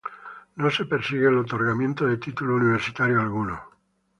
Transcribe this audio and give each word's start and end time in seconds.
No 0.55 0.71
se 0.71 0.85
persigue 0.85 1.27
el 1.27 1.37
otorgamiento 1.37 2.07
de 2.07 2.17
título 2.17 2.55
universitario 2.55 3.21
alguno. 3.21 3.59